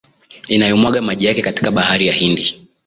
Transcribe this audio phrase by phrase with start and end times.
[0.49, 2.67] inayomwaga maji yake katika bahari ya Hindi